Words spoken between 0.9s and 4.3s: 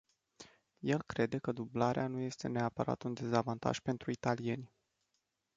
crede că dublarea nu este neapărat un dezavantaj pentru